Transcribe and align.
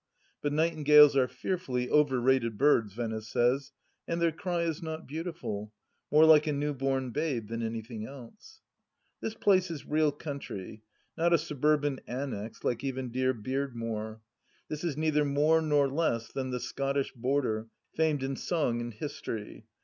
But 0.41 0.51
nightingales 0.51 1.15
are 1.15 1.27
fearfully 1.27 1.87
overrated 1.87 2.57
birds, 2.57 2.91
Venice 2.95 3.27
says, 3.27 3.71
and 4.07 4.19
their 4.19 4.31
cry 4.31 4.63
is 4.63 4.81
not 4.81 5.05
beautiful: 5.07 5.71
more 6.09 6.25
like 6.25 6.47
a 6.47 6.51
new 6.53 6.73
born 6.73 7.11
babe 7.11 7.49
than 7.49 7.61
anything 7.61 8.07
else! 8.07 8.61
This 9.19 9.35
place 9.35 9.69
is 9.69 9.85
real 9.85 10.11
country, 10.11 10.81
not 11.19 11.33
a 11.33 11.37
suburban 11.37 11.99
annexe 12.07 12.63
like 12.63 12.83
even 12.83 13.11
dear 13.11 13.31
Beardmore. 13.31 14.21
This 14.69 14.83
is 14.83 14.97
neither 14.97 15.23
more 15.23 15.61
nor 15.61 15.87
less 15.87 16.31
than 16.31 16.49
the 16.49 16.59
Scottish 16.59 17.13
Border, 17.13 17.67
famed 17.93 18.23
in 18.23 18.35
song 18.35 18.81
and 18.81 18.95
history. 18.95 19.67